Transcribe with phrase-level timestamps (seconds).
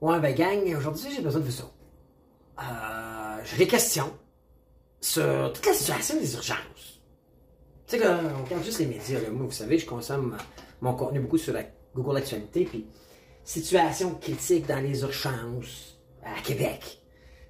[0.00, 1.74] Ouais, ben gang, aujourd'hui j'ai besoin de vous autres.
[2.58, 4.10] Euh, j'ai des questions
[5.00, 7.02] sur toute la situation des urgences.
[7.86, 9.20] Tu sais, là, on regarde juste les médias.
[9.20, 9.28] Là.
[9.30, 10.38] Moi, vous savez, je consomme
[10.80, 12.64] mon contenu beaucoup sur la Google Actualité.
[12.64, 12.86] Puis,
[13.44, 17.02] situation critique dans les urgences à Québec.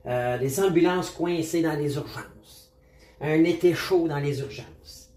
[0.07, 2.73] Euh, les ambulances coincées dans les urgences.
[3.21, 5.13] Un été chaud dans les urgences.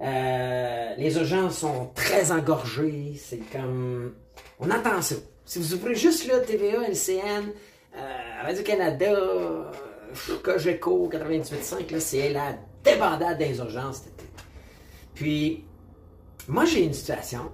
[0.00, 3.14] Euh, les urgences sont très engorgées.
[3.18, 4.14] C'est comme...
[4.60, 5.16] On entend ça.
[5.48, 7.52] Si vous ouvrez juste là, TVA, LCN,
[7.96, 8.00] euh,
[8.42, 9.64] Radio-Canada, euh,
[10.42, 14.02] Cogeco, 98.5, c'est la débandade des urgences.
[15.14, 15.64] Puis,
[16.48, 17.50] moi, j'ai une situation,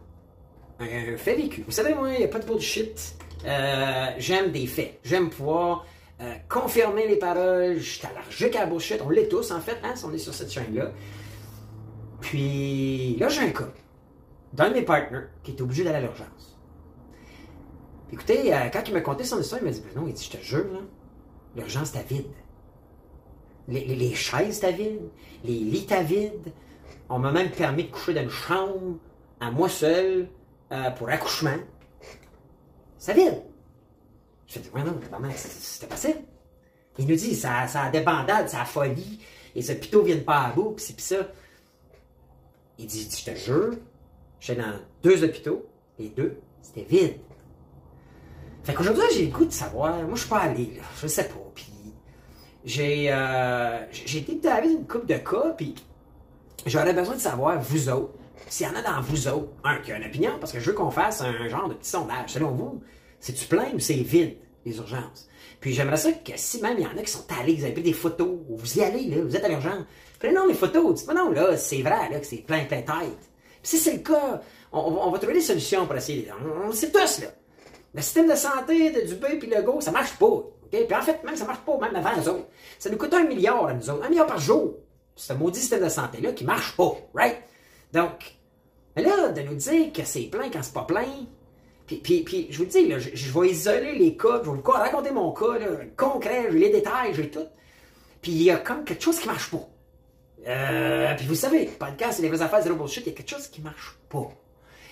[0.80, 1.62] un fait vécu.
[1.62, 3.14] Vous savez, moi, il n'y a pas de bullshit.
[3.46, 4.98] Euh, J'aime des faits.
[5.04, 5.86] J'aime pouvoir
[6.20, 7.78] euh, confirmer les paroles.
[7.78, 9.02] Je suis à la bullshit.
[9.06, 10.90] On l'est tous, en fait, hein, si on est sur cette chaîne-là.
[12.20, 13.68] Puis, là, j'ai un cas
[14.52, 16.53] d'un de mes partners qui est obligé d'aller à l'urgence.
[18.14, 20.38] Écoutez, euh, quand il m'a conté son histoire, il m'a dit Non, il dit Je
[20.38, 20.84] te jure,
[21.56, 22.30] l'urgence t'a vide.
[23.66, 25.10] Les, chaises t'as vide,
[25.42, 26.52] les lits t'as vide.
[27.08, 28.98] On m'a même permis de coucher dans une chambre
[29.40, 30.28] à moi seul
[30.70, 31.56] euh, pour accouchement.
[32.98, 33.42] Ça vide.
[34.46, 34.96] Je dit, ouais, non,
[35.34, 36.20] c'était possible.
[36.98, 39.18] Il nous dit, ça, ça a des bandades, ça a folie,
[39.56, 41.16] les hôpitaux viennent pas à bout, pis c'est pis ça.
[42.78, 43.74] Il dit, je te jure,
[44.38, 45.66] j'étais dans deux hôpitaux,
[45.98, 47.18] les deux, c'était vide.
[48.64, 49.94] Fait qu'aujourd'hui, j'ai le goût de savoir.
[50.02, 50.82] Moi, je suis pas allé, là.
[51.00, 51.34] Je sais pas.
[51.54, 51.70] Puis,
[52.64, 55.74] j'ai, euh, été avec une coupe de cas, puis
[56.64, 58.14] j'aurais besoin de savoir, vous autres,
[58.48, 60.70] s'il y en a dans vous autres, un qui a une opinion, parce que je
[60.70, 62.30] veux qu'on fasse un genre de petit sondage.
[62.30, 62.82] Selon vous,
[63.20, 65.28] c'est-tu plein ou c'est vide, les urgences?
[65.60, 67.72] Puis j'aimerais ça que si même il y en a qui sont allés, vous avez
[67.72, 69.84] pris des photos, vous y allez, là, vous êtes à l'urgence,
[70.18, 73.30] prenez non les photos, dites-moi non, là, c'est vrai, là, que c'est plein, plein tête.
[73.62, 74.40] Puis si c'est le cas,
[74.72, 76.28] on, va trouver des solutions pour essayer.
[76.32, 77.28] On, on sait tous, là.
[77.94, 80.42] Le système de santé de Dubé puis Legault, ça marche pas.
[80.70, 82.46] Puis en fait, même ça marche pas, même avant nous autres.
[82.78, 84.74] Ça nous coûte un milliard à nous autres, un milliard par jour.
[85.14, 87.36] C'est un maudit système de santé-là qui marche pas, right?
[87.92, 88.34] Donc,
[88.96, 91.06] mais là, de nous dire que c'est plein quand c'est pas plein,
[91.86, 94.70] puis, puis, puis je vous dis, là, je, vais isoler les cas, je vais vous
[94.70, 97.46] raconter mon cas, là, concret, les détails, j'ai tout.
[98.22, 99.68] Puis il y a comme quelque chose qui marche pas.
[100.46, 103.30] Euh, puis vous savez, podcast, c'est les vraies affaires, zéro bullshit, il y a quelque
[103.30, 104.30] chose qui marche pas.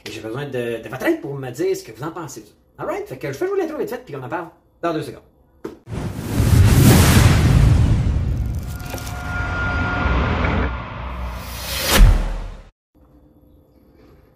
[0.04, 2.44] Et j'ai besoin de, de votre aide pour me dire ce que vous en pensez.
[2.78, 4.48] Alright, fait que je fais jouer l'intro vite fait, puis on en parle
[4.80, 5.22] dans deux secondes.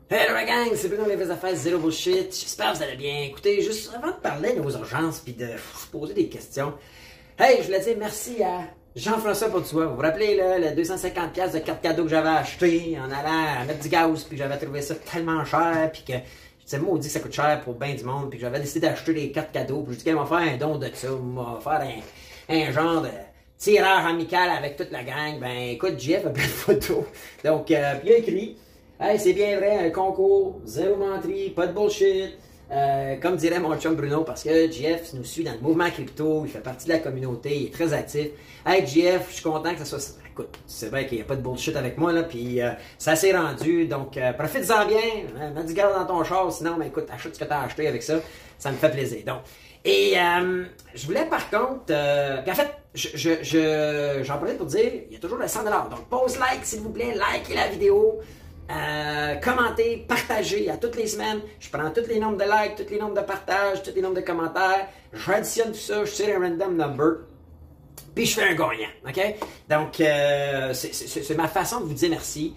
[0.08, 2.30] Hello la gang, c'est Bruno les vraies affaires, zéro bullshit.
[2.30, 3.22] J'espère que vous allez bien.
[3.22, 5.48] Écoutez, juste avant de parler de nos urgences puis de
[5.90, 6.74] poser des questions,
[7.38, 8.60] hey, je voulais dire merci à
[8.94, 9.86] Jean-François Pontois.
[9.86, 13.80] Vous vous rappelez là, le 250$ de carte cadeau que j'avais acheté en allant mettre
[13.80, 16.12] du gaz, puis j'avais trouvé ça tellement cher, puis que
[16.66, 19.14] c'est moi dit que ça coûte cher pour bien du monde, puis j'avais décidé d'acheter
[19.14, 21.88] des cartes cadeaux, puis je dis qu'elle m'a faire un don de ça, m'a faire
[22.48, 23.08] un, genre de
[23.56, 25.38] tirage amical avec toute la gang.
[25.40, 27.04] Ben écoute, Jeff a plein de photos.
[27.44, 28.56] Donc, euh, il a écrit
[28.98, 32.36] Hey, c'est bien vrai, un concours, zéro menterie, pas de bullshit.
[32.72, 36.42] Euh, comme dirait mon chum Bruno, parce que Jeff nous suit dans le mouvement crypto,
[36.44, 38.28] il fait partie de la communauté, il est très actif.
[38.66, 40.25] Hey Jeff, je suis content que ça soit.
[40.36, 43.16] Écoute, c'est vrai qu'il n'y a pas de bullshit avec moi, là, puis euh, ça
[43.16, 44.98] s'est rendu, donc euh, profite-en bien,
[45.40, 47.62] hein, mets du gaz dans ton char, sinon, ben, écoute, achète ce que tu as
[47.62, 48.16] acheté avec ça,
[48.58, 49.24] ça me fait plaisir.
[49.24, 49.38] Donc,
[49.82, 53.08] et euh, je voulais par contre, en fait, je,
[53.42, 55.64] je, j'en profite pour dire, il y a toujours le 100$.
[55.88, 58.20] Donc, pose like, s'il vous plaît, likez la vidéo.
[58.70, 61.40] Euh, commentez, partagez à toutes les semaines.
[61.60, 64.16] Je prends tous les nombres de likes, tous les nombres de partages, tous les nombres
[64.16, 64.88] de commentaires.
[65.14, 67.18] J'additionne tout ça, je tire un random number.
[68.16, 69.34] Puis je fais un gagnant, OK?
[69.68, 72.54] Donc, euh, c'est ma façon de vous dire merci.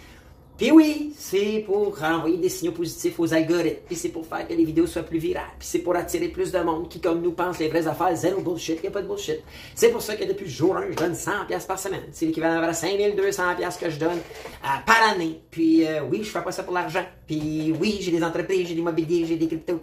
[0.58, 3.82] Puis oui, c'est pour envoyer des signaux positifs aux algorithmes.
[3.86, 5.44] Puis c'est pour faire que les vidéos soient plus virales.
[5.60, 8.16] Puis c'est pour attirer plus de monde qui, comme nous, pense les vraies affaires.
[8.16, 9.42] Zéro bullshit, il n'y a pas de bullshit.
[9.76, 12.04] C'est pour ça que depuis jour 1, je donne 100$ par semaine.
[12.14, 15.42] C'est l'équivalent de 5200$ que je donne euh, par année.
[15.52, 17.06] Puis euh, oui, je fais pas ça pour l'argent.
[17.28, 19.80] Puis oui, j'ai des entreprises, j'ai des immobiliers, j'ai des cryptos,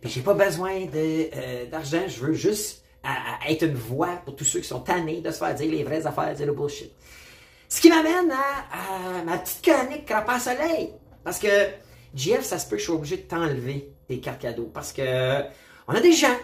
[0.00, 2.02] Puis j'ai pas besoin euh, d'argent.
[2.06, 2.82] je veux juste
[3.48, 6.06] être une voix pour tous ceux qui sont tannés de se faire dire les vraies
[6.06, 6.92] affaires, zéro bullshit.
[7.68, 10.90] Ce qui m'amène à, ma petite chronique crapace soleil.
[11.22, 11.48] Parce que,
[12.14, 14.70] Jeff, ça se peut que je sois obligé de t'enlever tes cartes cadeaux.
[14.72, 15.42] Parce que,
[15.86, 16.36] on a des gens,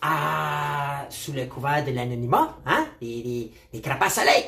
[0.00, 4.44] à, sous le couvert de l'anonymat, hein, des, des, crapaces soleil.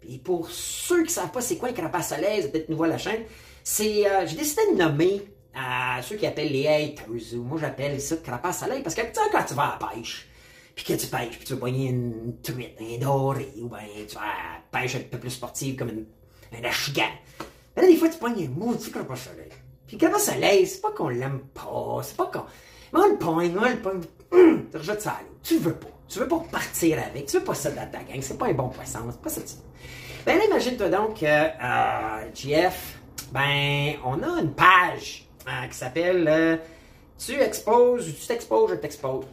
[0.00, 2.84] Puis pour ceux qui ne savent pas c'est quoi un crapace soleil, c'est peut-être nouveau
[2.84, 3.22] à la chaîne,
[3.62, 5.22] c'est, euh, j'ai décidé de nommer
[5.54, 9.44] à ceux qui appellent les haters, ou moi j'appelle ça crapace soleil, parce que quand
[9.46, 10.28] tu vas à la pêche,
[10.74, 13.78] puis que tu pêches, puis tu vas pogner une truite, un doré, ou bien
[14.08, 15.90] tu vas pêcher un peu plus sportive comme
[16.52, 17.10] un achigan.
[17.76, 19.50] Mais là, des fois, tu pognes un maudit pas soleil.
[19.86, 22.44] Puis pas soleil, c'est pas qu'on l'aime pas, c'est pas qu'on...
[22.92, 24.00] Mais on le pogne, on le pogne.
[24.32, 24.68] Hum!
[24.72, 25.36] rejette ça à l'eau.
[25.42, 25.88] Tu veux pas.
[26.08, 27.26] Tu veux pas partir avec.
[27.26, 28.20] Tu veux pas ça dans ta gang.
[28.20, 29.00] C'est pas un bon poisson.
[29.10, 29.54] C'est pas ça que tu.
[30.24, 32.98] Ben là, imagine-toi donc que, euh, GF,
[33.32, 36.56] ben, on a une page euh, qui s'appelle euh,
[37.18, 39.24] Tu exposes ou tu t'exposes, je t'expose.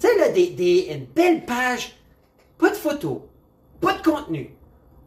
[0.00, 1.96] Tu sais, là, des, des, une belle page,
[2.58, 3.20] pas de photos,
[3.80, 4.50] pas de contenu,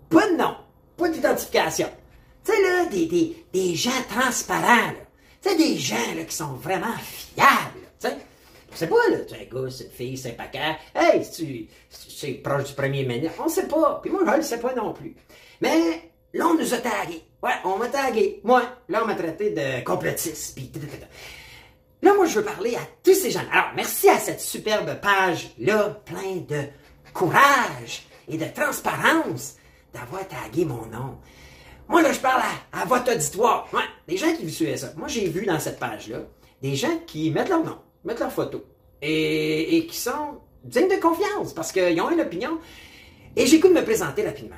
[0.09, 0.55] pas de nom,
[0.97, 1.89] pas d'identification.
[2.43, 4.93] Tu sais, là, des, des, des gens transparents.
[5.41, 8.17] Tu sais, des gens, là, qui sont vraiment fiables, tu sais.
[8.73, 10.77] Sait pas, là, tu es un gars, c'est une fille, c'est un paquet.
[10.93, 11.67] Hey, tu,
[12.27, 13.99] es proche du premier ministre, on sait pas.
[14.01, 15.15] Puis moi, je le sais pas non plus.
[15.61, 17.23] Mais, là, on nous a tagués.
[17.41, 18.41] Ouais, on m'a tagué.
[18.43, 20.55] Moi, là, on m'a traité de complotiste.
[20.55, 20.71] Puis,
[22.01, 23.43] là, moi, je veux parler à tous ces gens.
[23.51, 26.63] Alors, merci à cette superbe page-là, plein de
[27.13, 29.55] courage et de transparence
[29.93, 31.17] d'avoir tagué mon nom.
[31.87, 33.67] Moi, là, je parle à, votre auditoire.
[33.73, 34.93] Ouais, des gens qui vous suivent ça.
[34.95, 36.19] Moi, j'ai vu dans cette page-là
[36.61, 38.63] des gens qui mettent leur nom, mettent leur photo
[39.01, 42.59] et, qui sont dignes de confiance parce qu'ils ont une opinion.
[43.35, 44.57] Et j'ai me présenter rapidement.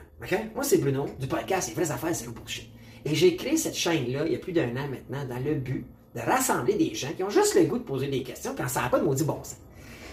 [0.56, 2.70] Moi, c'est Bruno du podcast Les vraies affaires, c'est le bullshit.
[3.06, 5.86] Et j'ai créé cette chaîne-là il y a plus d'un an maintenant dans le but
[6.16, 8.82] de rassembler des gens qui ont juste le goût de poser des questions quand ça
[8.82, 9.58] n'a pas de maudit bon sens.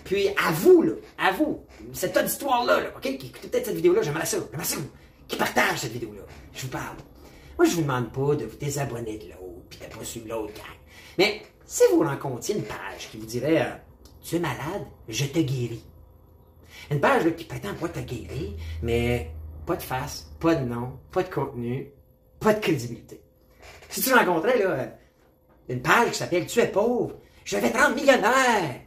[0.04, 4.02] Puis à vous, là, à vous, cette auditoire-là, là, OK, qui écoutez peut-être cette vidéo-là,
[4.02, 4.76] j'aimerais ça, j'aimerais ça,
[5.26, 6.22] qui partage cette vidéo-là.
[6.54, 6.96] Je vous parle.
[7.58, 10.54] Moi, je vous demande pas de vous désabonner de l'autre, puis de pas suivre l'autre
[10.54, 10.76] gang.
[11.18, 13.74] Mais si vous rencontriez une page qui vous dirait euh,
[14.24, 15.84] Tu es malade, je te guéris.
[16.90, 18.52] Une page là, qui prétend pas te guérir,
[18.82, 19.30] mais
[19.66, 21.92] pas de face, pas de nom, pas de contenu,
[22.40, 23.20] pas de crédibilité.
[23.90, 24.86] Si tu rencontrais là, euh,
[25.68, 28.80] une page qui s'appelle Tu es pauvre, je vais te rendre millionnaire.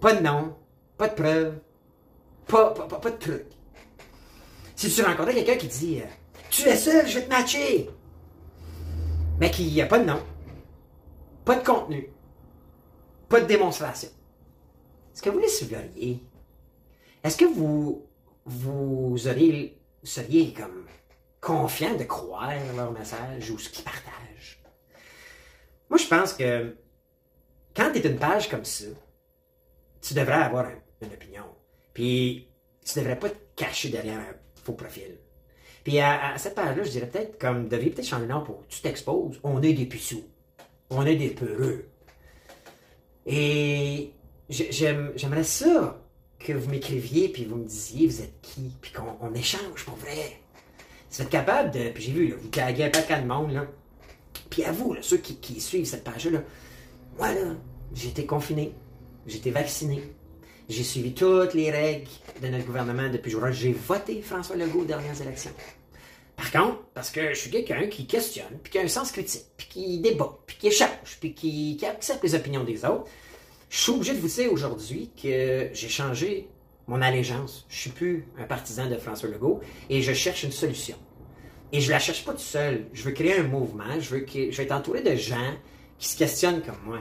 [0.00, 0.56] Pas de nom,
[0.96, 1.58] pas de preuve,
[2.46, 3.46] pas, pas, pas, de truc.
[4.74, 6.06] Si tu rencontrais quelqu'un qui dit euh,
[6.50, 7.90] Tu es seul, je vais te matcher,
[9.38, 10.20] mais qui n'a pas de nom,
[11.44, 12.08] pas de contenu,
[13.28, 14.08] pas de démonstration,
[15.12, 16.22] est-ce que vous les suivriez?
[17.22, 18.06] Est-ce que vous,
[18.44, 20.86] vous auriez, seriez comme
[21.40, 24.31] confiant de croire leur message ou ce qu'ils partagent?
[25.92, 26.74] Moi, je pense que
[27.76, 28.86] quand tu es une page comme ça,
[30.00, 30.64] tu devrais avoir
[31.02, 31.44] une opinion.
[31.92, 32.48] Puis,
[32.82, 34.34] tu devrais pas te cacher derrière un
[34.64, 35.18] faux profil.
[35.84, 38.80] Puis, à, cette page-là, je dirais peut-être comme, devriez peut-être changer de nom pour tu
[38.80, 40.24] t'exposes, on est des puceaux.
[40.88, 41.90] On est des peureux.
[43.26, 44.12] Et
[44.48, 46.00] j'aimerais ça
[46.38, 50.40] que vous m'écriviez puis vous me disiez vous êtes qui, puis qu'on échange pour vrai.
[51.10, 51.90] Si vous êtes capable de.
[51.90, 53.66] Puis j'ai vu, là, vous taguez un paquet de monde, là.
[54.50, 56.42] Puis à vous, ceux qui, suivent cette page-là,
[57.18, 57.28] moi,
[57.94, 58.74] j'ai été confiné,
[59.26, 60.02] j'ai été vacciné,
[60.68, 62.08] j'ai suivi toutes les règles
[62.42, 65.52] de notre gouvernement depuis jour J'ai voté François Legault aux dernières élections.
[66.36, 69.44] Par contre, parce que je suis quelqu'un qui questionne, puis qui a un sens critique,
[69.56, 73.06] puis qui débat, puis qui échange, puis qui, qui accepte les opinions des autres,
[73.68, 76.48] je suis obligé de vous dire aujourd'hui que j'ai changé
[76.86, 77.64] mon allégeance.
[77.68, 80.96] Je suis plus un partisan de François Legault et je cherche une solution.
[81.72, 82.86] Et je la cherche pas tout seul.
[82.92, 83.98] Je veux créer un mouvement.
[83.98, 85.54] Je veux, que, je veux être entouré de gens
[85.98, 86.98] qui se questionnent comme moi.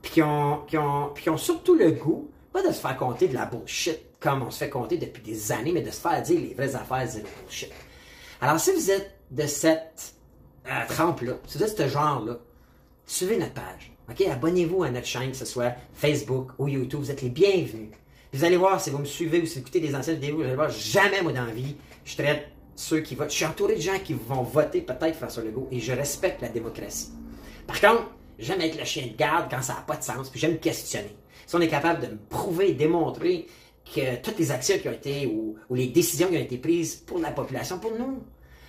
[0.00, 2.96] Puis qui ont, qui ont, puis qui ont surtout le goût, pas de se faire
[2.96, 6.00] compter de la bullshit comme on se fait compter depuis des années, mais de se
[6.00, 7.70] faire dire les vraies affaires, la bullshit.
[8.40, 10.14] Alors, si vous êtes de cette
[10.66, 12.38] euh, trempe-là, si vous êtes de ce genre-là,
[13.06, 13.92] suivez notre page.
[14.08, 14.20] OK?
[14.22, 17.00] Abonnez-vous à notre chaîne, que ce soit Facebook ou YouTube.
[17.00, 17.90] Vous êtes les bienvenus.
[18.32, 20.42] Vous allez voir, si vous me suivez ou si vous écoutez des anciennes vidéos, vous
[20.42, 23.30] allez voir, jamais, moi, dans la vie, je traite ceux qui votent.
[23.30, 26.48] Je suis entouré de gens qui vont voter peut-être François Legault et je respecte la
[26.48, 27.10] démocratie.
[27.66, 30.38] Par contre, j'aime être le chien de garde quand ça n'a pas de sens, puis
[30.38, 31.16] j'aime questionner.
[31.46, 33.46] Si on est capable de me prouver, démontrer
[33.84, 37.18] que toutes les actions qui ont été ou, les décisions qui ont été prises pour
[37.18, 38.22] la population, pour nous,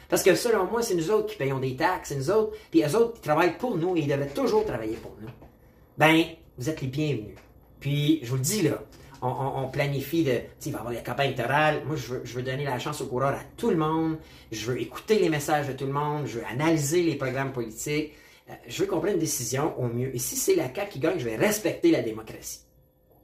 [0.10, 2.84] parce que selon moi, c'est nous autres qui payons des taxes, c'est nous autres, puis
[2.84, 5.30] eux autres qui travaillent pour nous et ils devraient toujours travailler pour nous.
[5.98, 6.24] Ben,
[6.58, 7.36] vous êtes les bienvenus.
[7.80, 8.82] Puis, je vous le dis là,
[9.22, 10.40] on, planifie de.
[10.66, 11.84] Il va y avoir des campagnes électorales.
[11.86, 14.18] Moi, je veux, donner la chance aux coureurs à tout le monde.
[14.52, 16.28] Je veux écouter les messages de tout le monde.
[16.28, 18.14] Je veux analyser les programmes politiques.
[18.50, 20.16] Euh, je veux qu'on prenne une décision au mieux.
[20.16, 22.62] Et si c'est la CAQ qui gagne, je vais respecter la démocratie.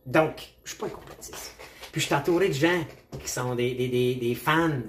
[0.06, 1.56] Donc, je suis pas un complotiste.
[1.92, 2.84] Puis, je suis entouré de gens
[3.22, 4.82] qui sont des, fans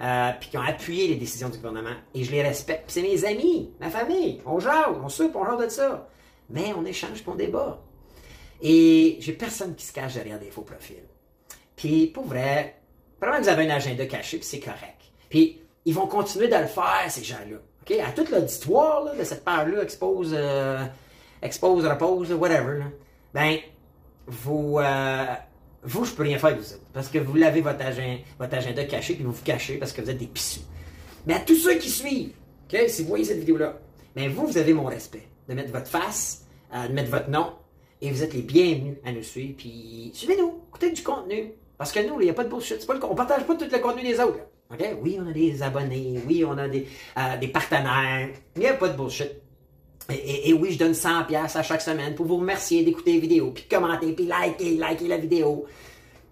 [0.00, 1.96] euh, puis qui ont appuyé les décisions du gouvernement.
[2.14, 2.84] Et je les respecte.
[2.88, 4.40] c'est mes amis, ma famille.
[4.46, 6.08] On jase, on soupe, on jase de ça.
[6.50, 7.80] Mais on échange, pour on débat.
[8.62, 11.04] Et j'ai personne qui se cache derrière des faux profils.
[11.76, 12.76] Puis pour vrai,
[13.20, 15.00] probablement vous avez un agenda caché, puis c'est correct.
[15.28, 17.58] Puis ils vont continuer de le faire, ces gens-là.
[18.04, 20.84] À toute l'auditoire de cette part-là, expose, euh,
[21.40, 22.82] expose, repose, whatever,
[23.32, 23.58] ben,
[24.26, 25.24] vous, euh,
[25.84, 28.84] vous, je peux rien faire avec vous Parce que vous l'avez votre agenda, votre agenda
[28.84, 30.64] caché, puis vous vous cachez parce que vous êtes des pissous.
[31.26, 32.32] Mais à tous ceux qui suivent,
[32.88, 33.78] si vous voyez cette vidéo-là,
[34.16, 35.28] mais vous, vous avez mon respect.
[35.48, 36.44] De mettre votre face,
[36.74, 37.52] euh, de mettre votre nom,
[38.06, 39.54] et vous êtes les bienvenus à nous suivre.
[39.56, 41.52] Puis suivez-nous, écoutez du contenu.
[41.76, 42.86] Parce que nous, il n'y a pas de bullshit.
[42.86, 44.38] Pas le, on partage pas tout le contenu des autres.
[45.02, 46.20] Oui, on a des abonnés.
[46.26, 46.86] Oui, on a des,
[47.18, 48.28] euh, des partenaires.
[48.54, 49.30] Il n'y a pas de bullshit.
[50.08, 53.50] Et, oui, je donne 100 pièces à chaque semaine pour vous remercier d'écouter les vidéos,
[53.50, 55.66] puis commenter, puis liker, liker la vidéo.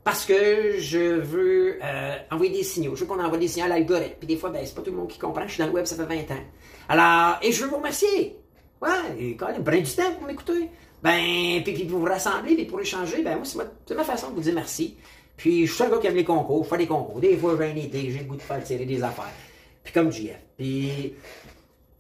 [0.05, 2.95] Parce que je veux euh, envoyer des signaux.
[2.95, 4.15] Je veux qu'on envoie des signaux à l'algorithme.
[4.21, 5.45] Puis des fois, ben, c'est pas tout le monde qui comprend.
[5.49, 6.45] Je suis dans le web, ça fait 20 ans.
[6.89, 8.39] Alors, et je veux vous remercier.
[8.81, 10.71] Ouais, et quand même, brin du temps pour m'écouter.
[11.05, 14.37] Ben, puis, pour vous rassembler, puis pour échanger, ben moi, c'est ma, ma, façon de
[14.37, 14.97] vous dire merci.
[15.37, 17.21] Puis je suis un gars qui aime les concours, je fais des concours.
[17.21, 19.33] Des fois, j'ai une idée, j'ai le goût de faire tirer des affaires.
[19.83, 20.39] Puis comme JF.
[20.57, 21.13] Puis,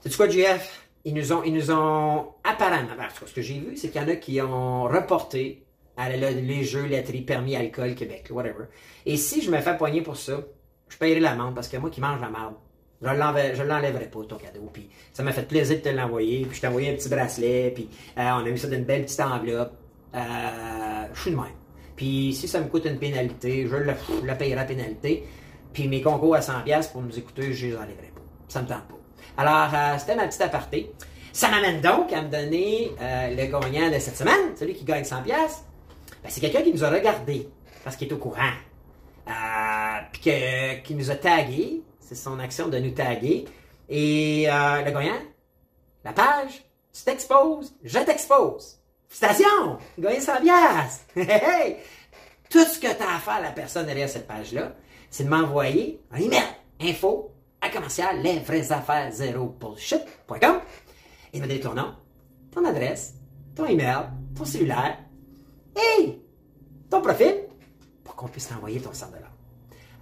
[0.00, 0.88] sais-tu quoi, JF?
[1.04, 2.94] Ils nous ont, ils nous ont apparemment,
[3.26, 5.66] ce que j'ai vu, c'est qu'il y en a qui ont reporté
[5.98, 8.64] à les jeux, laiterie, permis, alcool, Québec, whatever.
[9.04, 10.40] Et si je me fais poigner pour ça,
[10.88, 12.54] je paierai l'amende parce que moi qui mange la merde,
[13.04, 14.70] je ne l'enlèverai pas, ton cadeau.
[14.72, 16.44] Puis ça m'a fait plaisir de te l'envoyer.
[16.46, 17.72] Puis je t'ai envoyé un petit bracelet.
[17.74, 19.72] Puis euh, on a mis ça dans une belle petite enveloppe.
[20.14, 21.46] Euh, je suis de même.
[21.96, 23.94] Puis si ça me coûte une pénalité, je la,
[24.24, 25.26] la payerai pénalité.
[25.72, 28.22] Puis mes concours à 100$ pour nous écouter, je les enlèverai pas.
[28.48, 28.94] Ça me tente pas.
[29.36, 30.92] Alors, euh, c'était ma petite aparté.
[31.32, 35.26] Ça m'amène donc à me donner le gagnant de cette semaine, celui qui gagne 100$.
[35.26, 35.48] Ben,
[36.28, 37.48] c'est quelqu'un qui nous a regardé
[37.82, 38.52] parce qu'il est au courant.
[40.12, 40.30] puis
[40.84, 41.82] qui nous a tagué
[42.14, 43.44] son action de nous taguer.
[43.88, 45.20] Et euh, le gagnant,
[46.04, 48.80] la page, tu t'exposes, je t'expose.
[49.08, 50.32] Station, gagné 100
[51.16, 51.76] hey,
[52.50, 54.72] Tout ce que tu as à faire à la personne derrière cette page-là,
[55.10, 56.42] c'est de m'envoyer un email,
[56.80, 57.30] info,
[57.60, 60.60] à commercial, les vraies affaires zéro bullshit.com
[61.32, 61.94] et me donner ton nom,
[62.50, 63.14] ton adresse,
[63.54, 64.98] ton email, ton cellulaire
[65.76, 66.20] et
[66.90, 67.44] ton profil
[68.02, 69.06] pour qu'on puisse t'envoyer ton 100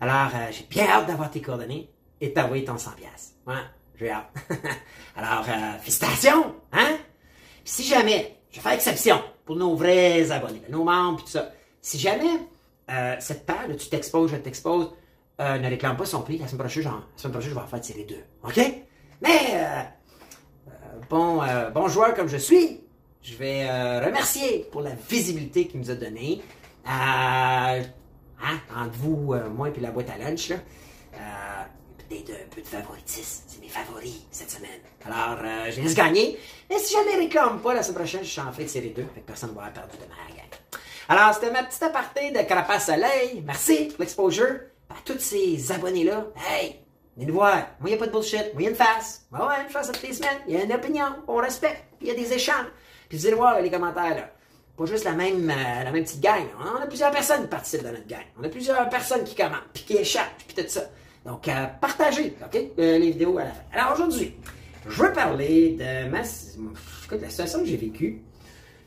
[0.02, 1.88] alors, euh, j'ai bien hâte d'avoir tes coordonnées
[2.22, 3.34] et t'envoyer ton 100 pièces.
[3.46, 3.54] Ouais,
[3.96, 4.30] j'ai hâte.
[5.16, 6.96] Alors, euh, félicitations, hein?
[7.64, 11.50] Si jamais, je faire exception pour nos vrais abonnés, nos membres et tout ça.
[11.80, 12.38] Si jamais
[12.90, 14.92] euh, cette paire, tu t'exposes, je t'expose,
[15.38, 17.66] ne réclame pas son prix, la semaine prochaine, genre, la semaine prochaine, je vais en
[17.66, 18.24] faire tirer deux.
[18.44, 18.60] OK?
[19.20, 19.88] Mais,
[21.10, 21.40] bon,
[21.74, 22.80] bon joueur comme je suis,
[23.22, 23.68] je vais
[24.00, 26.40] remercier pour la visibilité qu'il nous a donnée.
[28.42, 28.58] Hein?
[28.76, 30.56] Entre vous, euh, moi et la boîte à lunch, là.
[32.12, 33.44] Euh, peut-être un peu de favoritisme.
[33.46, 34.80] C'est mes favoris cette semaine.
[35.04, 36.38] Alors, euh, j'ai juste gagné.
[36.68, 38.68] Mais si je ne les réclame pas la semaine prochaine, je suis en fait de
[38.68, 39.02] série 2.
[39.14, 40.48] Fait que personne ne va avoir perdu de ma gang.
[41.08, 43.42] Alors, c'était ma petite aparté de Carapace Soleil.
[43.46, 44.60] Merci pour l'exposure.
[44.90, 46.26] À tous ces abonnés-là.
[46.46, 46.80] Hey!
[47.16, 47.54] Venez nous voir.
[47.80, 48.52] Moi, il n'y a pas de bullshit.
[48.52, 49.26] Moi, il y a une face.
[49.32, 50.38] Ouais, ouais, une face toutes les semaines.
[50.46, 51.06] Il y a une opinion.
[51.26, 51.82] On respecte.
[52.00, 52.66] Il y a des échanges.
[53.08, 54.30] Puis vous allez voir les commentaires, là
[54.76, 56.46] pas juste la même, euh, la même petite gang.
[56.58, 58.24] On a plusieurs personnes qui participent dans notre gang.
[58.38, 60.82] On a plusieurs personnes qui commentent, puis qui échappent, puis tout ça.
[61.24, 61.48] Donc,
[61.80, 63.62] partagez, euh, les vidéos à la fin.
[63.72, 64.34] Alors, aujourd'hui,
[64.88, 68.22] je veux parler de ma, la situation que j'ai vécue.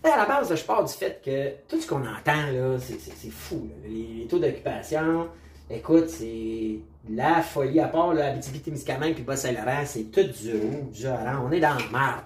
[0.03, 3.69] À la base, je pars du fait que tout ce qu'on entend, là, c'est fou.
[3.87, 5.29] Les, taux d'occupation,
[5.69, 7.79] écoute, c'est la folie.
[7.79, 11.87] À part la Abitibi-Témiscamingue puis Bas-Saint-Laurent, c'est tout du rouge, du On est dans la
[11.91, 12.25] merde.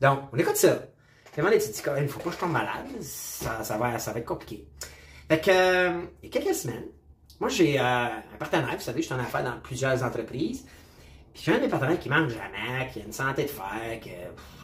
[0.00, 0.84] Donc, on écoute ça.
[1.34, 2.86] Tellement les petits il ne faut pas que je tombe malade.
[3.00, 4.66] Ça, ça, va, ça va être compliqué.
[5.28, 6.86] Fait que, euh, il y a quelques semaines,
[7.40, 10.66] moi j'ai euh, un partenaire, vous savez, je suis en affaires dans plusieurs entreprises.
[11.32, 14.00] Puis j'ai un de mes partenaires qui mange jamais, qui a une santé de fer,
[14.00, 14.10] qui,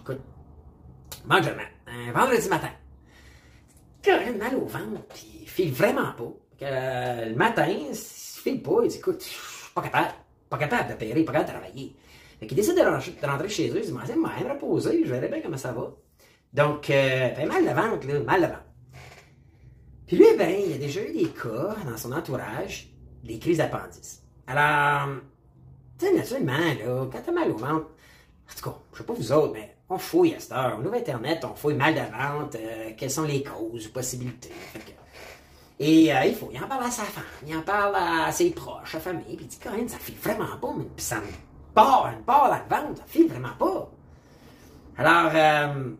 [0.01, 0.21] écoute,
[1.25, 1.69] mange jamais.
[1.87, 2.71] Un vendredi matin.
[4.03, 6.33] Carrément mal au ventre, puis il file vraiment pas.
[6.59, 9.25] Que, euh, le matin, il file pas, il dit, écoute,
[9.75, 10.15] pas capable,
[10.51, 11.97] pas capable de payer, pas capable de travailler.
[12.41, 15.11] Fait qu'il décide de rentrer, chez eux, il dit, moi, je vais me reposer, je
[15.11, 15.93] verrai bien comment ça va.
[16.53, 18.64] Donc, euh, ben, mal de ventre, là, mal de ventre.
[20.15, 22.89] Lui, ben, il a déjà eu des cas dans son entourage,
[23.25, 24.23] des crises d'appendice.
[24.47, 25.09] Alors,
[25.99, 29.13] tu sais, naturellement, là, quand t'as mal au ventre, en tout cas, je sais pas
[29.13, 30.79] vous autres, mais on fouille à cette heure.
[30.81, 34.53] On ouvre Internet, on fouille mal de ventre, euh, quelles sont les causes, possibilités.
[35.81, 38.51] et euh, il faut, il en parle à sa femme, il en parle à ses
[38.51, 41.17] proches, à sa famille, puis il dit, quand même, ça file vraiment pas, mais ça
[41.17, 41.27] me
[41.75, 43.91] part, une part dans le ventre, ça file vraiment pas.
[44.97, 45.91] Alors, euh,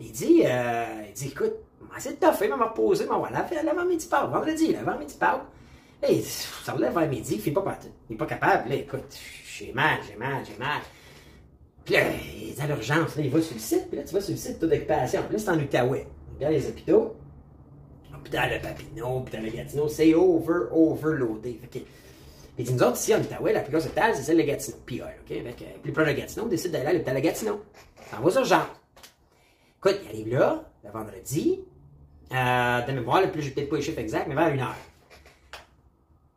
[0.00, 1.54] il dit, euh, il dit, écoute,
[1.98, 5.42] c'est de toffer, m'a reposé, m'a voilà, l'avant-midi Pâques, vendredi, l'avant-midi Pâques.
[6.08, 7.88] Et ça relève vers midi, il fait pas partout.
[8.08, 9.16] Il est pas capable, là, écoute,
[9.58, 10.80] j'ai mal, j'ai mal, j'ai mal.
[11.84, 12.00] Puis là,
[12.36, 14.32] il est à l'urgence, là, il va sur le site, puis là, tu vas sur
[14.32, 15.22] le site taux d'occupation.
[15.24, 16.06] Puis là, c'est en Outaouais.
[16.34, 17.16] Regarde les hôpitaux.
[18.14, 21.58] Hôpital de Papineau, hôpital de Gatineau, c'est over, overloadé.
[21.60, 21.84] Fait que,
[22.56, 24.76] puis nous autres, ici, en Outaouais, la plus grosse hôpital, c'est celle de Gatineau.
[24.84, 25.08] Puis, OK?
[25.28, 27.60] Fait que, plus proche de Gatineau, on décide d'aller à l'hôpital de Gatineau.
[28.10, 28.66] Ça va urgence.
[29.78, 31.60] Écoute, il arrive là, le vendredi,
[32.32, 34.76] euh, de mémoire, le plus, j'ai peut-être pas les chiffres exacts, mais vers une heure.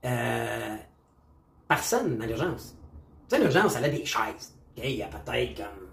[0.06, 0.76] Euh,
[1.68, 2.76] personne dans l'urgence.
[3.30, 4.56] Tu sais, l'urgence, elle a des chaises.
[4.78, 5.88] il y a peut-être comme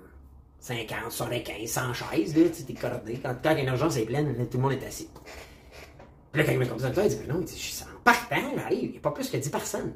[0.61, 3.21] 50, 75, 100 chaises, là, tu sais, t'es cordé.
[3.23, 5.09] Quand, quand une urgence est pleine, tout le monde est assis.
[6.33, 7.85] Puis là, quand il m'a comme ça, il dit, mais non, il dit, je suis
[7.85, 9.95] en partant, j'arrive, il n'y a pas plus que 10 personnes.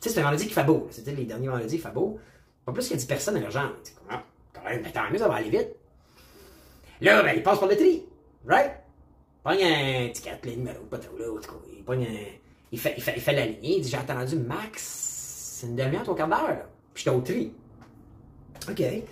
[0.00, 0.88] Tu sais, c'est un vendredi qui fait beau.
[0.90, 2.18] C'était les derniers vendredis, il fait beau.
[2.64, 3.72] Pas plus que 10 personnes à l'urgence.
[3.84, 4.22] Dit, comment?
[4.52, 5.68] Quand même, mais tant mieux, ça va aller vite.
[7.00, 8.04] Là, ben, il passe par le tri.
[8.46, 8.72] Right?
[8.72, 11.58] Il pogne un ticket, le numéro, pas trop là, en tout cas.
[11.76, 12.36] Il pogne un...
[12.72, 16.04] Il fait, il fait, il fait la lignée, il dit, j'ai attendu max une demi-heure,
[16.04, 16.66] trois quarts d'heure.
[16.94, 17.52] Puis j'étais au tri.
[18.68, 18.76] OK.
[18.76, 19.04] Fait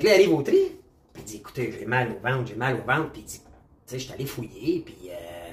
[0.00, 0.72] que là, il arrive au tri,
[1.12, 3.38] puis il dit, écoutez, j'ai mal au ventre, j'ai mal au ventre, puis il dit,
[3.40, 3.44] tu
[3.86, 5.50] sais, je suis allé fouiller, puis euh,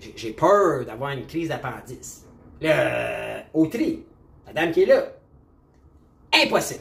[0.00, 2.26] j'ai- j'ai peur d'avoir une crise d'appendice.
[2.60, 4.04] Là, euh, au tri,
[4.46, 5.06] la dame qui est là,
[6.34, 6.80] impossible.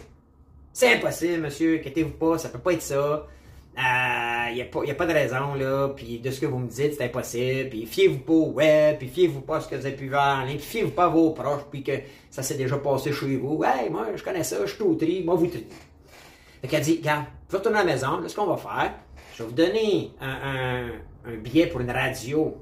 [0.74, 3.26] C'est impossible, monsieur, inquiétez-vous pas, ça peut pas être ça.
[3.78, 6.96] Il n'y a, a pas de raison, là, puis de ce que vous me dites,
[6.96, 9.96] c'est impossible, puis fiez-vous pas au web, puis fiez-vous pas à ce que vous avez
[9.96, 11.92] pu voir puis fiez-vous pas à vos proches, puis que
[12.32, 13.64] ça s'est déjà passé chez vous.
[13.64, 15.68] Hey, moi, je connais ça, je suis tri, moi, vous tri.
[16.62, 18.94] Fait qu'elle dit, regarde, je vais retourner à la maison, là, ce qu'on va faire,
[19.36, 20.90] je vais vous donner un
[21.44, 22.58] billet pour une radio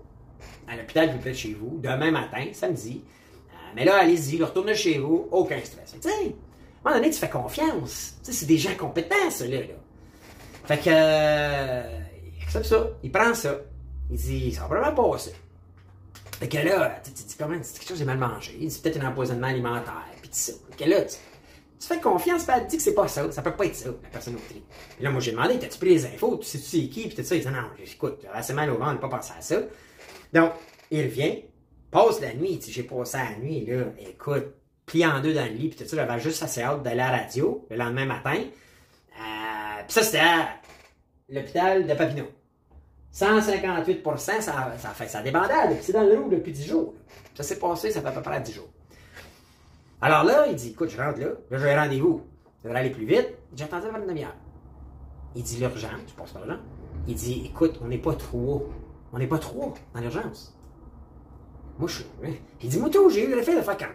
[0.68, 3.02] à l'hôpital plus près de chez vous, demain matin, samedi.
[3.04, 5.94] Euh, mais là, allez-y, retournez chez vous, aucun stress.
[5.94, 8.16] Tu sais, à un moment donné, tu fais confiance.
[8.24, 9.60] Tu sais, c'est des gens compétents, ceux-là.
[9.60, 9.85] Là.
[10.66, 12.00] Fait que, euh,
[12.38, 13.56] il accepte ça, il prend ça.
[14.10, 15.34] Il dit, ça va vraiment passer.
[16.40, 18.58] Fait que là, tu tu dis, comment, c'est quelque chose j'ai mal mangé.
[18.60, 20.54] Il dit, peut-être un empoisonnement alimentaire, puis tout ça.
[20.72, 21.16] Fait que là, tu,
[21.80, 23.76] tu fais confiance, puis elle te dit que c'est pas ça, ça peut pas être
[23.76, 24.64] ça, la personne au tri.
[25.00, 27.36] Là, moi, j'ai demandé, t'as-tu pris les infos, tu sais-tu c'est qui, puis tout ça.
[27.36, 29.62] Il dit, non, écoute, j'ai assez mal au ventre, pas pensé à ça.
[30.34, 30.52] Donc,
[30.92, 31.44] il revient,
[31.92, 34.46] passe la nuit, il dit, j'ai passé la nuit, là, écoute,
[34.86, 37.12] plié en deux dans le lit, puis tout ça, j'avais juste assez hâte d'aller à
[37.12, 38.44] la radio le lendemain matin.
[39.88, 40.22] Ça, c'était
[41.30, 42.28] l'hôpital de Papineau.
[43.12, 46.94] 158 ça, ça fait sa débandade, c'est dans le loup depuis 10 jours.
[47.34, 48.68] Ça s'est passé, ça fait à peu près 10 jours.
[50.02, 52.22] Alors là, il dit, écoute, je rentre là, là j'ai rendez-vous.
[52.62, 53.30] Je devrais aller plus vite.
[53.56, 54.36] J'attendais pendant une demi-heure.
[55.36, 56.58] Il dit l'urgence, je passe par là.
[57.08, 58.62] Il dit, écoute, on n'est pas trois.
[59.14, 60.58] On n'est pas trois dans l'urgence.
[61.78, 62.06] Moi, je suis.
[62.26, 62.34] hein.
[62.62, 63.86] Il dit, moi, tout, j'ai eu le fait de faire quand?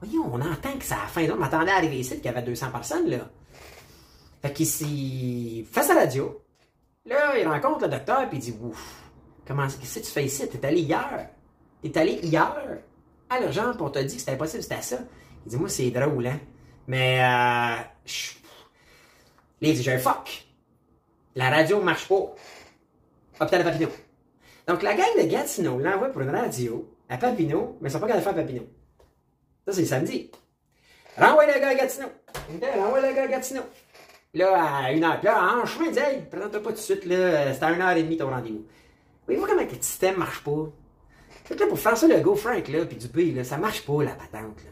[0.00, 1.26] Voyons, on entend que ça a faim.
[1.26, 3.28] Donc, je m'attendais à arriver ici, qu'il y avait 200 personnes, là.
[4.42, 6.42] Fait qu'il s'y fait sa radio.
[7.06, 9.02] Là, il rencontre le docteur, puis il dit, ouf,
[9.46, 10.48] comment, qu'est-ce que tu fais ici?
[10.48, 11.28] T'es allé hier.
[11.82, 12.78] T'es allé hier
[13.28, 14.98] à l'urgence, puis on t'a dit que c'était impossible, c'était ça.
[15.46, 16.38] Il dit, moi, c'est drôle, hein.
[16.86, 18.32] Mais, euh, je-
[19.62, 20.46] Là, fuck.
[21.34, 22.34] La radio marche pas.
[23.40, 23.90] Hôpital de Papineau.
[24.66, 28.06] Donc, la gang de Gatineau l'envoie pour une radio à Papineau, mais ils sont pas
[28.06, 28.66] capables de faire Papineau.
[29.66, 30.30] Ça, c'est samedi.
[31.16, 32.08] Renvoie le gars à Gatineau.
[32.76, 33.62] Renvoie le gars à Gatineau.
[34.34, 35.18] Là, à une heure.
[35.18, 37.52] Puis Là, en chemin, il dit, hey, présente-toi pas tout de suite, là.
[37.52, 38.64] C'est à une heure et demie ton rendez-vous.
[39.26, 40.68] Voyez-vous comment que le système marche pas?
[41.44, 44.12] Fait que là, pour François Legault, Frank, là, puis Dupé, là, ça marche pas, la
[44.12, 44.70] patente, là.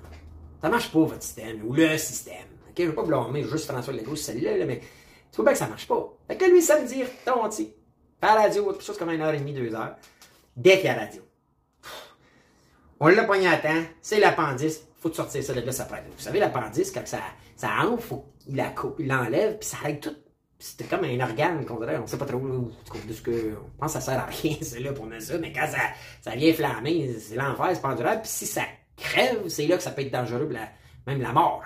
[0.61, 2.47] Ça marche pas, votre système, ou le système.
[2.69, 4.81] OK, je veux pas blâmer juste François Legault, c'est celle-là, là, mais
[5.31, 6.17] tu vois bien que ça marche pas.
[6.29, 7.03] Fait que là, lui, samedi.
[7.05, 9.97] Faire la radio, quelque chose comme une heure et demie, deux heures.
[10.57, 11.23] Dès qu'il y a radio.
[13.01, 16.05] On l'a pogné à temps, c'est l'appendice, faut te sortir ça de là, ça prête.
[16.17, 17.19] Vous savez, l'appendice, quand ça,
[17.55, 20.17] ça enfle, faut qu'il la coupe, il l'enlève, puis ça règle tout.
[20.59, 23.95] C'était comme un organe qu'on dirait, on sait pas trop de ce que, on pense
[23.95, 25.79] que ça sert à rien, c'est là pour mettre ça, mais quand ça,
[26.21, 28.63] ça vient flammer, c'est l'enfer, c'est pas endurable, puis si ça
[28.97, 30.51] crève, c'est là que ça peut être dangereux,
[31.07, 31.63] même la mort.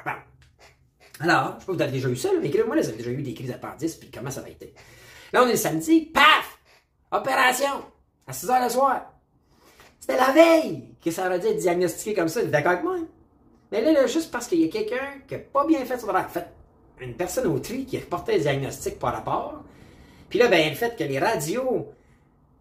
[1.20, 3.22] Alors, je sais pas, vous avez déjà eu ça, mais écrivez-moi, là, avez déjà eu
[3.22, 4.74] des crises d'appendice, puis comment ça va être?
[5.32, 6.58] Là, on est le samedi, paf!
[7.10, 7.84] Opération!
[8.26, 9.12] À 6 h le soir.
[10.00, 12.96] C'était la veille que ça aurait dû être diagnostiqué comme ça, d'accord avec moi?
[12.98, 13.06] hein?
[13.70, 16.06] Mais là, là, juste parce qu'il y a quelqu'un qui n'a pas bien fait son
[16.06, 16.46] travail, fait,
[17.02, 19.62] une personne au tri qui a reporté le diagnostic par rapport,
[20.28, 21.92] puis là, ben, le fait que les radios,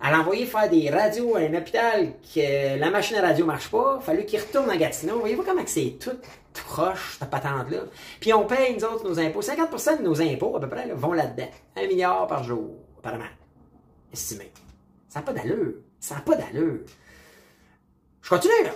[0.04, 3.70] elle a envoyé faire des radios à un hôpital que la machine à radio marche
[3.70, 5.20] pas, fallu qu'il retourne à Gatineau.
[5.20, 6.18] Voyez-vous comment c'est tout
[6.68, 7.84] croche, cette patente-là?
[8.20, 9.42] Puis on paye, nous autres, nos impôts.
[9.42, 11.50] 50% de nos impôts, à peu près, vont là-dedans.
[11.78, 13.24] Un milliard par jour, apparemment.
[14.12, 14.52] Estimé.
[15.08, 15.76] Ça n'a pas d'allure.
[16.00, 16.80] Ça n'a pas d'allure.
[18.22, 18.72] Je continue, là.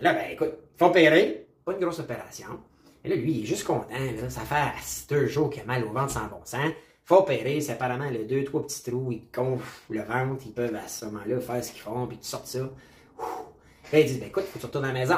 [0.00, 1.46] Là, ben, écoute, faut opérer.
[1.64, 2.60] Pas une grosse opération.
[3.04, 3.88] Et là, lui, il est juste content.
[4.28, 6.70] Ça fait deux jours qu'il a mal au ventre sans bon sens.
[7.04, 10.74] Faut opérer, c'est apparemment le deux, trois petits trous, ils gonflent le ventre, ils peuvent
[10.74, 12.60] à ce moment-là faire ce qu'ils font, puis tu sortes ça.
[12.60, 13.22] Ouh.
[13.92, 15.16] Là, ils disent, ben écoute, faut que tu retournes à la maison.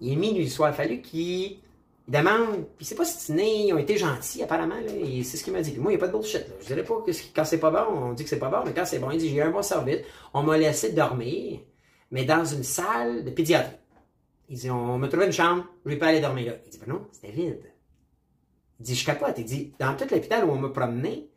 [0.00, 1.58] Il est minuit le soir, il fallu qu'il
[2.06, 5.52] il demande, puis c'est pas stiné, ils ont été gentils apparemment, et c'est ce qu'il
[5.52, 5.78] m'a dit.
[5.78, 6.54] Moi, il n'y a pas de bullshit, là.
[6.60, 8.74] Je dirais pas que quand c'est pas bon, on dit que c'est pas bon, mais
[8.74, 10.00] quand c'est bon, il dit, j'ai eu un bon service,
[10.34, 11.60] on m'a laissé dormir,
[12.10, 13.76] mais dans une salle de pédiatrie.
[14.48, 16.58] Il dit, on m'a trouvé une chambre, je vais pas aller dormir là.
[16.64, 17.72] Il dit, ben non, c'était vide.
[18.80, 19.38] Il dit, je capote.
[19.38, 21.30] Il dit, dans tout l'hôpital où on m'a promené,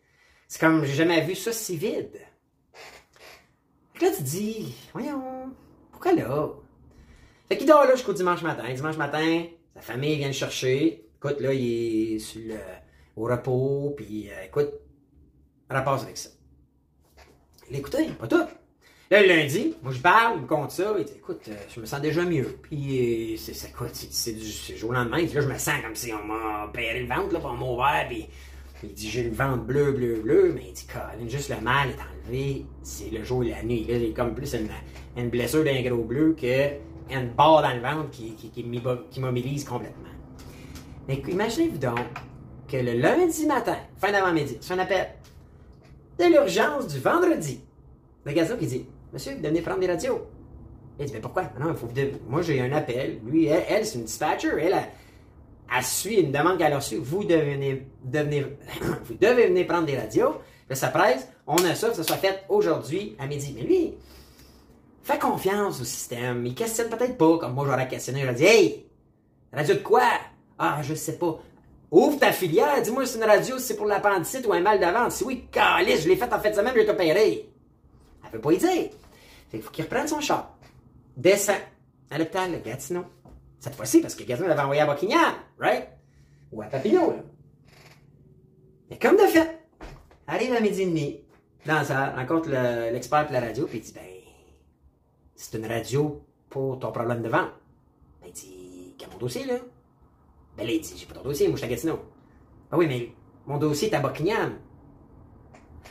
[0.47, 2.19] c'est comme, j'ai jamais vu ça si vide.
[4.01, 5.51] Là, tu dis, voyons,
[5.91, 6.49] pourquoi là?
[7.47, 8.71] Fait qu'il dort là jusqu'au dimanche matin.
[8.73, 11.09] Dimanche matin, sa famille vient le chercher.
[11.15, 12.37] Écoute, là, il est
[13.15, 14.69] au repos, puis euh, écoute,
[15.69, 16.29] rapporte avec ça.
[17.71, 18.45] L'écouter, pas tout.
[19.09, 21.79] Là, le lundi, moi je parle, il me compte ça, il dit écoute, euh, je
[21.79, 22.57] me sens déjà mieux.
[22.61, 24.45] Puis euh, c'est c'est quoi, c'est du
[24.77, 27.31] jour au lendemain, il là je me sens comme si on m'a opéré le ventre,
[27.33, 28.27] là, pour m'a ouvert, puis
[28.83, 31.87] il dit j'ai le ventre bleu, bleu, bleu, mais il dit Colin, juste le mal
[31.89, 33.85] est enlevé, c'est le jour et la nuit.
[33.87, 34.67] Là, est comme plus une,
[35.15, 36.71] une blessure d'un gros bleu que
[37.09, 40.09] une barre dans le ventre qui, qui, qui, m'immo- qui m'immobilise complètement.
[41.07, 41.99] Mais imaginez-vous donc
[42.67, 45.07] que le lundi matin, fin d'avant-midi, c'est un appel
[46.19, 47.61] de l'urgence du vendredi.
[48.25, 50.27] Le gazon qui dit Monsieur, venez prendre des radios.
[50.99, 51.43] Il dit Mais pourquoi?
[51.59, 51.87] Non, il faut.
[52.27, 53.19] Moi, j'ai un appel.
[53.25, 54.49] Lui, elle, c'est une dispatcher.
[54.59, 54.89] Elle, elle,
[55.75, 56.97] elle suit une demande qu'elle a reçue.
[56.97, 57.83] Vous devez,
[59.47, 60.35] venir prendre des radios.
[60.71, 61.27] Ça presse.
[61.45, 63.53] On a ça, que ça soit fait aujourd'hui à midi.
[63.55, 63.93] Mais lui,
[65.03, 66.45] fait confiance au système.
[66.45, 68.21] Il questionne peut-être pas, comme moi j'aurais questionné.
[68.21, 68.85] J'aurais dit Hey,
[69.53, 70.03] radio de quoi?
[70.59, 71.39] Ah, je sais pas.
[71.89, 74.79] Ouvre ta filière, dis-moi si c'est une radio, si c'est pour l'appendicite ou un mal
[74.79, 74.85] de.
[75.09, 77.49] Si oui, calice, je l'ai fait en fait de semaine, je vais t'opérer.
[78.27, 78.89] Elle peut pas y dire.
[79.49, 80.57] Fait faut qu'il reprenne son char.
[81.15, 81.55] Descend
[82.11, 83.05] à l'hôpital de Gatineau.
[83.59, 85.87] Cette fois-ci, parce que Gatineau l'avait envoyé à Buckingham, right?
[86.51, 87.23] Ou à Papineau, là.
[88.89, 89.59] Mais comme de fait,
[90.27, 91.19] arrive à midi et demi,
[91.65, 94.01] dans ça, rencontre le- l'expert pour la radio, puis il dit, ben,
[95.35, 97.59] c'est une radio pour ton problème de ventre.
[98.21, 99.55] Ben, il dit, quel mon dossier, là?
[100.55, 101.99] Ben là, il dit, j'ai pas ton dossier, moi, je suis à Gatineau.
[102.71, 103.09] Ah oui, mais
[103.45, 104.57] mon dossier est à Buckingham.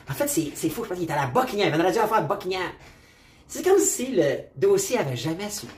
[0.09, 1.69] En fait, c'est fou, je pense qu'il est à la Buckingham.
[1.69, 2.71] Il avait une radio à faire Buckingham.
[3.47, 5.73] C'est comme si le dossier avait jamais suivi.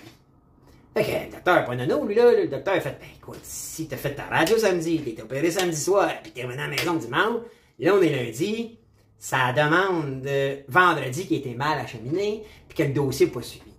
[0.96, 3.86] Fait que le docteur, pas nono, lui, là, le docteur a fait, ben écoute, si
[3.86, 6.94] t'as fait ta radio samedi, t'es opéré samedi soir, puis t'es revenu à la maison
[6.94, 7.42] dimanche,
[7.78, 8.78] là, on est lundi,
[9.18, 13.70] ça demande de vendredi qui était mal acheminé, puis que le dossier n'est pas suivi.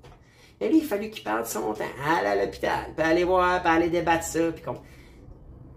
[0.62, 3.24] Et lui, il a fallu qu'il parle de son temps, aller à l'hôpital, puis aller
[3.24, 4.76] voir, puis aller débattre ça, puis qu'on...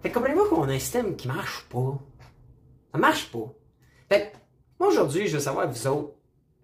[0.03, 1.99] Fait que comprenez-vous qu'on a un système qui marche pas?
[2.93, 3.53] Ça marche pas.
[4.09, 4.37] Fait que,
[4.89, 6.13] aujourd'hui, je veux savoir, vous autres,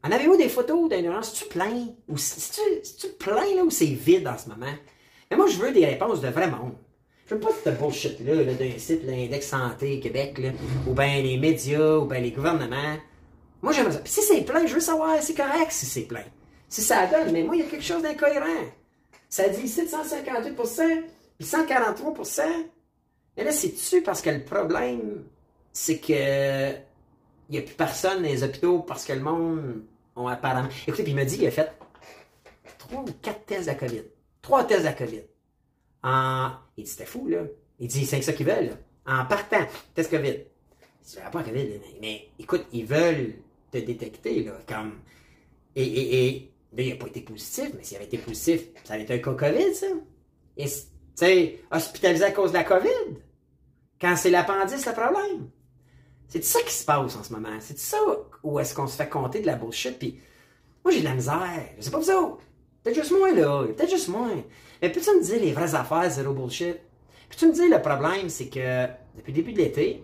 [0.04, 1.32] en avez-vous des photos d'indulgence?
[1.32, 1.88] C'est-tu plein?
[2.08, 4.72] Ou c'est-tu plein, là, ou c'est vide en ce moment?
[5.30, 6.74] Mais moi, je veux des réponses de vrai monde.
[7.26, 10.40] Je veux pas cette bullshit-là, là, d'un site, l'Index Santé Québec,
[10.86, 12.96] ou bien les médias, ou bien les gouvernements.
[13.60, 13.98] Moi, j'aimerais ça.
[13.98, 16.24] Puis si c'est plein, je veux savoir, c'est correct si c'est plein.
[16.68, 18.64] Si ça donne, mais moi, il y a quelque chose d'incohérent.
[19.28, 21.02] Ça dit 758%
[21.38, 22.42] puis 143%
[23.36, 25.24] Mais là, c'est-tu parce que le problème,
[25.72, 26.72] c'est que
[27.48, 29.82] il n'y a plus personne dans les hôpitaux parce que le monde
[30.16, 30.68] ont apparemment.
[30.86, 31.72] Écoutez, puis il m'a dit qu'il a fait
[32.78, 34.02] trois ou quatre tests à COVID.
[34.42, 35.22] Trois tests à COVID.
[36.02, 36.50] En...
[36.76, 37.42] Il dit, c'était fou, là.
[37.78, 39.22] Il dit, c'est ça qu'ils veulent, là.
[39.22, 40.28] En partant, test COVID.
[40.28, 43.34] Il dit, pas COVID, mais, mais écoute, ils veulent
[43.70, 45.00] te détecter, là, comme.
[45.74, 48.94] Et, et, et là, il n'a pas été positif, mais s'il avait été positif, ça
[48.94, 49.86] avait été un cas COVID, ça.
[50.56, 50.70] Et, tu
[51.14, 53.16] sais, hospitalisé à cause de la COVID.
[54.00, 55.50] Quand c'est l'appendice, le problème.
[56.28, 57.56] C'est ça qui se passe en ce moment.
[57.60, 57.96] C'est ça
[58.42, 59.98] où est-ce qu'on se fait compter de la bullshit.
[59.98, 60.20] Puis
[60.84, 61.68] moi, j'ai de la misère.
[61.78, 62.42] Je sais pas vous autres.
[62.82, 63.64] Peut-être juste moi, là.
[63.66, 64.28] Peut-être juste moi.
[64.80, 66.76] Mais peux-tu me dire les vraies affaires, zéro bullshit?
[67.30, 68.86] Peux-tu me dire le problème, c'est que
[69.16, 70.02] depuis le début de l'été,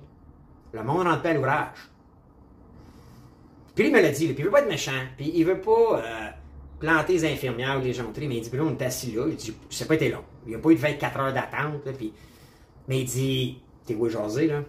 [0.73, 1.91] le monde rentre pas à l'ouvrage.
[3.75, 4.93] Puis il me l'a dit, puis il veut pas être méchant.
[5.17, 6.31] Puis il veut pas euh,
[6.81, 8.29] planter les infirmières ou les gentries.
[8.29, 9.27] Mais il dit, puis là, on est assis là.
[9.29, 10.25] Il dit, ça pas été long.
[10.47, 11.83] Il n'y a pas eu de 24 heures d'attente.
[11.97, 12.13] Puis...
[12.89, 14.63] Mais il dit, t'es où jaser, là?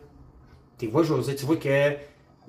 [0.78, 1.98] Tu vois, José, tu vois qu'il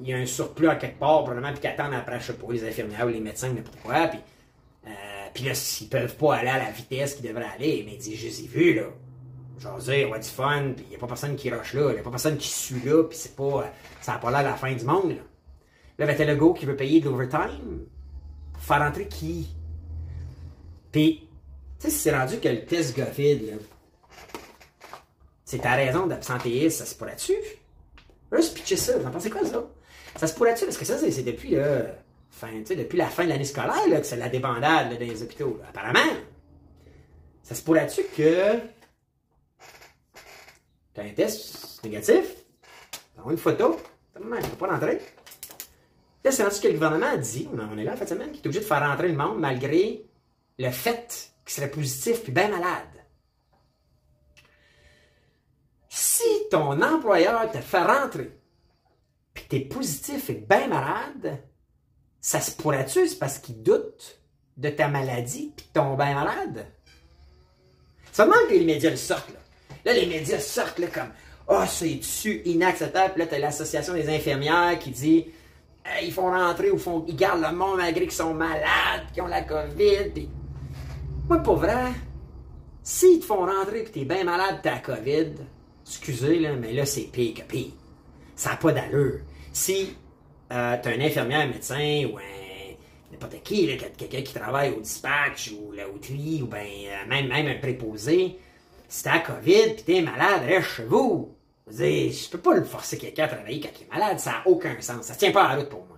[0.01, 2.53] y a un surplus à quelque part, probablement, puis qu'ils attendent après, je sais pas,
[2.53, 4.21] les infirmières ou les médecins, n'importe quoi, puis,
[4.87, 8.17] euh, là, s'ils peuvent pas aller à la vitesse qu'ils devraient aller, mais il dit,
[8.17, 8.85] je les ai vus, là.
[9.59, 11.95] José, on va du fun, puis il n'y a pas personne qui rush là, il
[11.95, 14.55] n'y a pas personne qui suit là, puis c'est pas, ça n'a pas l'air la
[14.55, 15.23] fin du monde, là.
[15.99, 17.87] Là, ben, t'as le go qui veut payer de l'overtime.
[18.59, 19.49] Faire rentrer qui?
[20.93, 21.29] Puis,
[21.79, 23.53] tu sais, c'est rendu que le test COVID, là,
[25.45, 27.35] c'est ta raison d'absentéisme, ça se pourrait-tu?
[28.33, 29.65] Juste pitcher ça, vous en pensez quoi, ça?
[30.17, 30.65] Ça se pourrait-tu?
[30.65, 31.83] Parce que ça, c'est depuis, là,
[32.31, 35.59] fin, tu depuis la fin de l'année scolaire, que c'est la débandade, dans les hôpitaux,
[35.61, 35.69] là.
[35.69, 36.17] Apparemment.
[37.43, 38.59] Ça se pourrait-tu que
[40.95, 42.25] t'as un test négatif,
[43.15, 43.79] t'as une photo,
[44.13, 45.01] t'as je peux pas rentrer.
[46.25, 48.33] Là, c'est rendu ce que le gouvernement a dit, on est là en de semaine,
[48.33, 50.05] qu'il est obligé de faire rentrer le monde malgré
[50.59, 52.89] le fait qu'il serait positif puis bien malade.
[55.89, 56.25] Si
[56.57, 58.31] ton employeur te fait rentrer,
[59.35, 61.43] puis t'es positif et bien malade,
[62.19, 64.21] ça se pourrait-tu, c'est parce qu'il doute
[64.57, 66.67] de ta maladie puis t'es bien malade?
[68.11, 69.41] Ça demande que les médias le sortent, là.
[69.85, 71.11] Là, les médias sortent, là, comme
[71.49, 75.27] «Ah, oh, c'est-tu inacceptable?» Puis là, t'as l'association des infirmières qui dit
[75.85, 79.23] hey, «Ils font rentrer ou font, ils gardent le monde malgré qu'ils sont malades, qu'ils
[79.23, 80.31] ont la COVID.» Puis...
[81.29, 81.93] Moi, pour vrai,
[82.83, 85.35] s'ils te font rentrer pis t'es bien malade, t'as la COVID,
[85.87, 87.73] excusez, là, mais là, c'est pire que pire.
[88.35, 89.21] Ça n'a pas d'allure.
[89.53, 89.95] Si
[90.53, 92.37] euh, tu as un infirmière, un médecin ou un
[93.11, 97.47] n'importe qui, quelqu'un qui travaille au dispatch ou la hôtellerie ou ben, euh, même, même
[97.47, 98.37] un préposé,
[98.89, 101.35] si t'as COVID pis t'es malade, reste chez vous.
[101.69, 104.81] Je peux pas le forcer quelqu'un à travailler quand il est malade, ça n'a aucun
[104.81, 105.07] sens.
[105.07, 105.96] Ça tient pas à la route pour moi.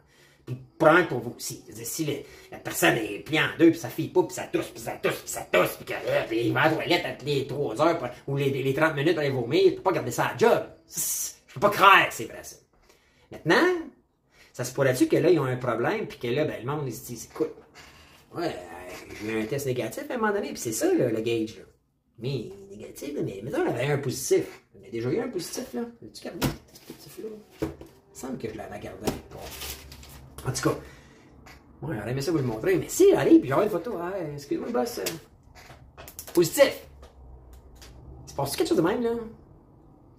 [0.79, 1.65] Probablement pour vous aussi.
[1.83, 4.81] si la personne est pliée en deux, puis ça fille pas, puis ça tousse, puis
[4.81, 8.11] ça tousse, puis ça tousse, puis qu'il va à la toilette toutes les 3 heures
[8.27, 10.63] ou les, les 30 minutes pour aller vomir, tu peux pas garder ça à job.
[10.89, 12.57] Je peux pas croire que c'est vrai ça.
[13.33, 13.67] Maintenant,
[14.53, 16.91] ça se pourrait-tu que là, ils ont un problème, puis que là, ben, le monde,
[16.91, 17.55] se disent, écoute,
[18.35, 18.55] ouais,
[19.23, 21.65] j'ai un test négatif à un moment donné, puis c'est ça, le gauge, là.
[22.19, 24.63] Mais négatif, mais mettons, on avait un positif.
[24.75, 25.83] On a déjà eu un positif, là.
[25.83, 26.47] As-tu gardé?
[27.21, 27.71] Il me
[28.13, 29.07] semble que je l'avais gardé.
[29.31, 29.39] Bon.
[30.47, 30.77] En tout cas,
[31.81, 33.97] moi, j'aurais aimé ça vous le montrer, mais si, allez, puis j'aurai une photo.
[34.01, 34.99] Ah, excuse-moi, boss.
[34.99, 35.05] Euh,
[36.35, 36.87] positif.
[38.27, 39.11] C'est passé quelque chose de même, là?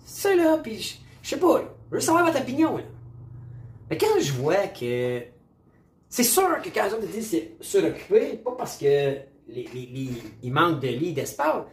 [0.05, 1.61] Ça, là, puis je sais pas.
[1.89, 2.83] Je veux savoir votre opinion, là.
[3.89, 5.23] Mais quand je vois que.
[6.07, 9.15] C'est sûr que quand les autres disent c'est suroccupé, pas parce que
[9.47, 10.09] les,
[10.41, 11.65] il manque de lits, d'espace,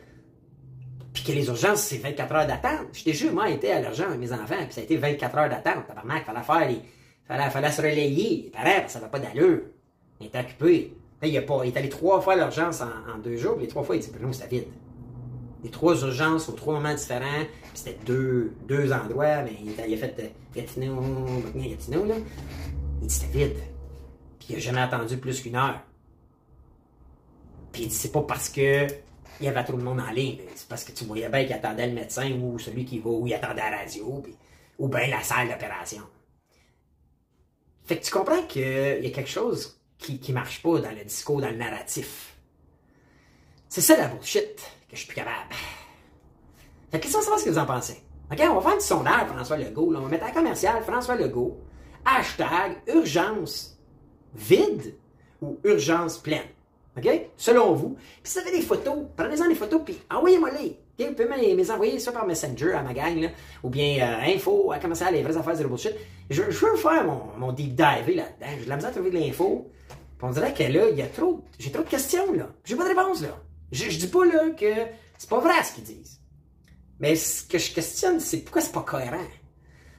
[1.12, 2.88] puis que les urgences, c'est 24 heures d'attente.
[2.92, 5.48] J'étais juste, moi, été à l'urgence avec mes enfants, puis ça a été 24 heures
[5.48, 5.86] d'attente.
[5.86, 6.82] Tabarnak, fallait faire les.
[7.28, 8.50] Fallait, fallait se relayer.
[8.52, 9.62] Pareil, ça n'avait pas d'allure.
[10.20, 10.96] Il était occupé.
[11.22, 14.02] il, est allé trois fois à l'urgence en, deux jours, puis les trois fois, il
[14.02, 14.68] dit, non, c'était vide.
[15.64, 20.14] Les trois urgences aux trois moments différents, c'était deux, deux endroits, mais il, a fait
[20.20, 21.02] euh, Gatineau,
[21.54, 22.14] Gatineau, là.
[23.02, 23.58] Il dit, c'était vide.
[24.38, 25.80] Puis il a jamais attendu plus qu'une heure.
[27.72, 28.86] Puis il dit, c'est pas parce que
[29.40, 30.38] il y avait trop de monde en ligne.
[30.54, 33.26] C'est parce que tu voyais bien qu'il attendait le médecin ou celui qui va, ou
[33.26, 34.22] il attendait la radio,
[34.78, 36.02] ou bien la salle d'opération.
[37.86, 41.04] Fait que tu comprends qu'il y a quelque chose qui, qui marche pas dans le
[41.04, 42.36] discours, dans le narratif.
[43.68, 44.56] C'est ça la bullshit
[44.88, 45.54] que je suis plus capable.
[46.90, 48.02] Fait que savoir ce que vous en pensez.
[48.30, 49.92] OK, on va faire du sondage François Legault.
[49.94, 51.60] On va mettre un commercial François Legault.
[52.04, 53.78] Hashtag urgence
[54.34, 54.94] vide
[55.40, 56.46] ou urgence pleine.
[56.96, 57.08] OK?
[57.36, 57.96] Selon vous.
[58.22, 60.80] Puis si vous avez des photos, prenez-en des photos, puis envoyez-moi-les.
[60.98, 63.28] Vous pouvez me envoyer ça par Messenger à ma gang, là,
[63.62, 65.94] ou bien euh, info à commercial les vraies affaires de bullshit.
[66.30, 68.46] Je, veux faire mon, deep dive là-dedans.
[68.58, 69.70] J'ai de la misère à trouver de l'info.
[70.22, 72.48] on dirait que là, il y a trop, j'ai trop de questions, là.
[72.64, 73.38] J'ai pas de réponse, là.
[73.72, 74.72] Je, dis pas, là, que
[75.18, 76.20] c'est pas vrai ce qu'ils disent.
[76.98, 79.26] Mais ce que je questionne, c'est pourquoi c'est pas cohérent?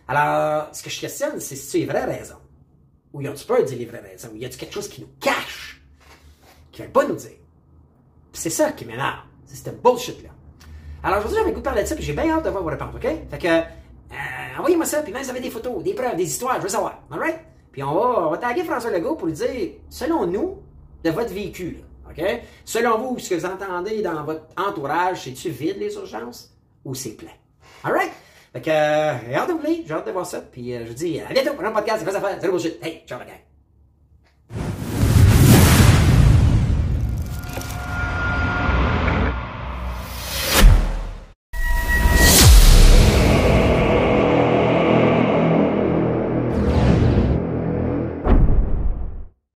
[0.08, 2.42] Alors, ce que je questionne, c'est si tu les vraies raisons.
[3.14, 4.30] Ou y a-tu peur de dire les vraies raisons?
[4.34, 5.82] Ou y a-tu quelque chose qui nous cache?
[6.72, 7.32] Qui veulent pas nous dire?
[8.38, 9.26] c'est ça qui m'énerve.
[9.46, 10.30] C'est cette bullshit-là.
[11.04, 12.70] Alors aujourd'hui, j'avais goût de parler de ça, puis j'ai bien hâte de voir vos
[12.70, 13.02] réponses, OK?
[13.02, 16.24] Fait que, euh, envoyez-moi ça, puis même si vous avez des photos, des preuves, des
[16.24, 17.00] histoires, je veux savoir.
[17.12, 17.40] Alright?
[17.72, 20.58] Puis on va, on va taguer François Legault pour lui dire, selon nous,
[21.04, 21.78] de votre véhicule,
[22.10, 22.24] OK?
[22.66, 26.54] Selon vous, ce que vous entendez dans votre entourage, c'est-tu vide les urgences?
[26.88, 27.32] ou c'est plein?
[27.84, 28.12] Alright?
[28.54, 30.42] Fait que, euh, hâte de vous lire, j'ai hâte de voir ça.
[30.42, 32.40] Puis euh, je vous dis à bientôt pour un podcast, c'est quoi ça faire?
[32.40, 32.84] Salut bullshit.
[32.84, 33.47] Hey, ciao la.